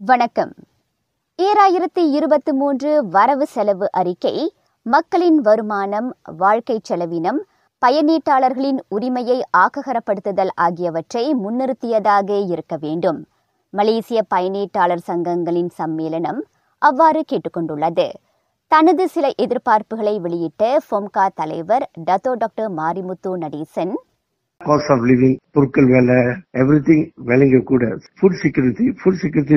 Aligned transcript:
வணக்கம். 0.00 0.52
ஈராயிரத்தி 1.38 2.02
இருபத்தி 2.10 2.52
மூன்று 2.52 3.08
வரவு 3.08 3.46
செலவு 3.46 3.92
அறிக்கை 3.92 4.54
மக்களின் 4.82 5.40
வருமானம் 5.40 6.16
வாழ்க்கை 6.36 6.80
செலவினம் 6.88 7.38
பயனீட்டாளர்களின் 7.86 8.78
உரிமையை 8.88 9.42
ஆக்ககரப்படுத்துதல் 9.56 10.48
ஆகியவற்றை 10.54 11.34
முன்னிறுத்தியதாக 11.34 12.46
இருக்க 12.48 12.76
வேண்டும். 12.80 13.28
மலேசிய 13.70 14.22
பயனீட்டாளர் 14.34 15.06
சங்கங்களின் 15.06 15.70
சம்மேளனம் 15.78 16.40
அவ்வாறு 16.78 17.24
கேட்டுக்கொண்டுள்ளது. 17.32 18.12
தனது 18.66 19.08
சில 19.08 19.30
எதிர்பார்ப்புகளை 19.36 20.18
வெளியிட்ட 20.18 20.76
ஃபொம்கா 20.90 21.28
தலைவர் 21.34 21.90
Dato 22.10 22.32
doctor 22.32 22.74
Marimuthu 22.74 23.36
Nadesan 23.36 23.94
cost 24.60 24.90
of 24.94 25.04
living 25.08 25.34
பொருட்கள் 25.54 25.88
வேலை 25.94 26.16
எவ்ரி 26.60 26.78
திங் 26.88 27.04
விலைங்க 27.28 27.58
கூட. 27.70 27.84
ஃபுட் 28.18 28.38
செக்யூரிட்டி 28.42 28.84
ஃபுட் 29.00 29.18
செக்யூரிட்டி 29.22 29.56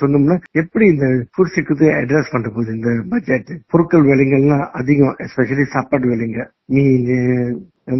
சொன்னோம்னா 0.00 0.36
எப்படி 0.60 0.86
இந்த 0.94 1.06
ஃபுட் 1.32 1.52
செக்யூரிட்டி 1.54 1.88
அட்ரஸ் 2.00 2.32
பண்ற 2.34 2.48
போகுது 2.56 2.74
இந்த 2.78 2.90
பட்ஜெட் 3.12 3.50
பொருட்கள் 3.72 4.08
விலைங்கள்லாம் 4.10 4.66
அதிகம் 4.80 5.16
எஸ்பெஷலி 5.26 5.66
சாப்பாடு 5.74 6.08
விலைங்க. 6.12 6.42
மீன் 6.74 7.08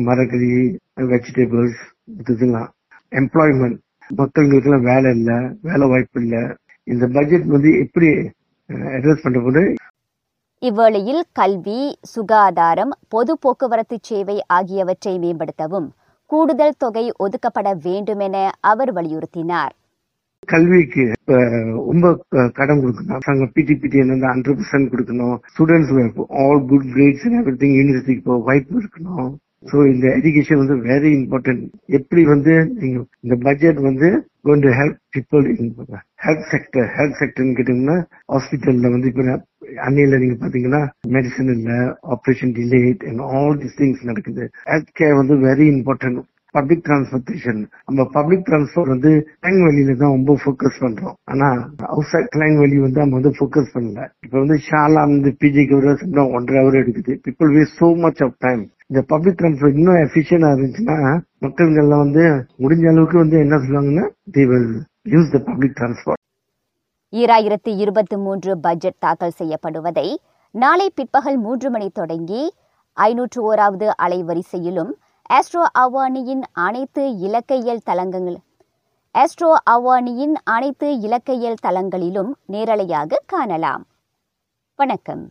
மரக்கறி 0.09 0.53
வெஜிடபிள்ஸ் 1.13 1.81
இதெல்லாம். 2.33 2.69
எம்ப்ளாய்மெண்ட் 3.23 3.79
மக்களுக்கு 4.21 4.69
எல்லாம் 4.69 4.87
வேலை 4.93 5.11
இல்ல 5.19 5.33
வேலை 5.69 5.85
வாய்ப்பு 5.93 6.21
இல்ல. 6.25 6.37
இந்த 6.87 7.05
பட்ஜெட் 7.17 7.53
வந்து 7.57 7.71
எப்படி 7.85 8.09
அட்ரஸ் 8.97 9.25
பண்ற 9.25 9.41
போது? 9.47 9.63
இவ்வேளையில் 10.63 11.23
கல்வி 11.39 11.81
சுகாதாரம் 12.15 12.93
பொது 13.15 13.33
போக்குவரத்து 13.43 13.97
சேவை 14.09 14.37
ஆகியவற்றை 14.57 15.15
மேம்படுத்தவும் 15.25 15.89
கூடுதல் 16.35 16.81
தொகை 16.83 17.07
ஒதுக்கப்பட 17.25 17.71
வேண்டுமென 17.87 18.37
அவர் 18.73 18.93
வலியுறுத்தினார். 18.95 19.75
கல்விக்கு 20.53 21.03
இப்ப 21.19 21.37
ரொம்ப 21.75 22.07
கடன் 22.59 22.81
கொடுக்கணும். 22.85 23.51
பிடி 23.53 23.75
பிடிபிடி 23.81 23.99
என்ன 24.05 24.33
ஹண்ட்ரட் 24.33 24.59
பர்சன்ட் 24.61 24.91
கொடுக்கணும். 24.95 25.37
Students 25.53 26.25
all 26.43 26.61
good 26.71 26.89
grades 26.95 27.25
everything 27.61 27.77
யூனிவர்சிட்டிக்கு 27.81 28.25
போக 28.25 28.39
வாய்ப்பு 28.49 28.83
இருக்கணும். 28.83 29.31
ஸோ 29.65 29.77
இந்த 29.93 30.07
எஜுகேஷன் 30.19 30.61
வந்து 30.63 30.77
வெரி 30.89 31.11
இம்பார்ட்டன்ட் 31.19 31.63
எப்படி 31.99 32.23
வந்து 32.25 32.55
நீங்க 32.81 32.97
இந்த 33.25 33.37
பட்ஜெட் 33.47 33.81
வந்து 33.81 34.09
going 34.47 34.65
to 34.67 34.73
help 34.81 34.99
people 35.17 35.47
in 35.55 35.71
health 36.25 36.47
sector 36.53 36.89
health 36.97 37.19
செக்டர்னு 37.21 37.57
கேட்டீங்கன்னா 37.59 37.97
ஹாஸ்பிட்டல்ல 38.35 38.91
வந்து 38.95 39.11
இப்ப 39.13 39.25
அன்னையில 39.87 40.19
நீங்க 40.19 40.37
பாத்தீங்கன்னா 40.43 40.83
மெடிசன் 41.15 41.51
இல்ல 41.55 41.71
operation 42.15 42.55
delayed 42.59 43.03
and 43.11 43.25
all 43.33 43.59
this 43.63 43.79
things 43.81 44.09
நடக்குது. 44.11 44.45
ஹெல்த் 44.71 44.95
கேர் 45.01 45.21
வந்து 45.21 45.37
வெரி 45.47 45.67
இம்பார்ட்டன்ட் 45.75 46.21
பப்ளிக் 46.55 46.85
டிரான்ஸ்போர்டேஷன் 46.87 47.61
நம்ம 47.87 48.05
பப்ளிக் 48.17 48.45
டிரான்ஸ்போர்ட் 48.49 48.93
வந்து 48.95 49.11
கிளைங் 49.37 49.63
வெளியில 49.67 49.97
தான் 50.03 50.15
ரொம்ப 50.17 50.35
ஃபோக்கஸ் 50.43 50.79
பண்றோம். 50.85 51.17
ஆனா 51.25 51.49
அவுட் 51.89 52.11
சைட் 52.13 52.31
கிளைங் 52.37 52.59
வெளி 52.59 52.79
வந்து 52.79 53.03
நம்ம 53.03 53.17
வந்து 53.21 53.33
ஃபோக்கஸ் 53.39 53.73
பண்ணல. 53.75 54.05
இப்ப 54.27 54.35
வந்து 54.39 54.59
ஷாலா 54.69 55.03
வந்து 55.07 55.33
பிஜிக்கு 55.43 55.77
ஒரு 55.79 55.89
ஒன்றரை 56.37 56.61
ஹவர் 56.61 56.81
எடுக்குது. 56.83 57.15
People 57.27 57.51
waste 57.57 57.81
so 57.83 57.89
much 58.05 58.23
of 58.27 58.39
time 58.39 58.63
இந்த 58.91 59.01
பப்ளிக் 59.11 59.39
டிரான்ஸ்போர்ட் 59.39 59.79
இன்னும் 59.79 60.01
எஃபிஷியன்டா 60.01 60.49
இருந்துச்சுன்னா 60.53 60.97
மக்கள்கள்லாம் 61.39 62.03
வந்து 62.05 62.25
முடிஞ்ச 62.63 62.85
அளவுக்கு 62.91 63.17
வந்து 63.19 63.37
என்ன 63.39 63.57
சொல்லுவாங்கன்னா 63.57 64.05
they 64.31 64.45
will 64.45 64.69
use 65.09 65.31
the 65.35 65.39
public 65.49 65.77
transport 65.79 66.21
ஈராயிரத்தி 67.13 67.73
இருபத்தி 67.77 68.17
மூன்று 68.17 68.53
பட்ஜெட் 68.57 68.99
தாக்கல் 68.99 69.37
செய்யப்படுவதை 69.39 70.09
நாளை 70.55 70.87
பிற்பகல் 70.95 71.39
மூன்று 71.39 71.69
மணி 71.71 71.89
தொடங்கி 71.93 72.43
ஐநூற்று 72.97 73.41
ஓராவது 73.51 73.89
அலைவரிசையிலும் 74.07 74.93
ஆஸ்ட்ரோ 75.31 75.63
அவானியின் 75.85 76.45
அனைத்து 76.67 77.05
இலக்கையல் 77.19 77.85
தளங்கள் 77.85 78.29
ஆஸ்ட்ரோ 79.15 79.51
அவானியின் 79.71 80.37
அனைத்து 80.57 80.89
இலக்கையல் 81.01 81.63
தளங்களிலும் 81.67 82.33
நேரலையாக 82.53 83.21
காணலாம். 83.27 83.85
வணக்கம். 84.79 85.25